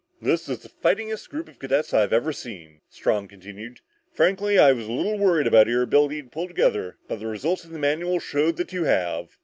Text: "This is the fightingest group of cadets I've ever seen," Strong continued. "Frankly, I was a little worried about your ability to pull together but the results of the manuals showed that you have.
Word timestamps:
"This 0.19 0.49
is 0.49 0.61
the 0.63 0.69
fightingest 0.69 1.29
group 1.29 1.47
of 1.47 1.59
cadets 1.59 1.93
I've 1.93 2.11
ever 2.11 2.33
seen," 2.33 2.81
Strong 2.89 3.27
continued. 3.27 3.81
"Frankly, 4.11 4.57
I 4.57 4.71
was 4.71 4.87
a 4.87 4.91
little 4.91 5.19
worried 5.19 5.45
about 5.45 5.67
your 5.67 5.83
ability 5.83 6.23
to 6.23 6.29
pull 6.29 6.47
together 6.47 6.97
but 7.07 7.19
the 7.19 7.27
results 7.27 7.65
of 7.65 7.69
the 7.69 7.77
manuals 7.77 8.23
showed 8.23 8.57
that 8.57 8.73
you 8.73 8.85
have. 8.85 9.37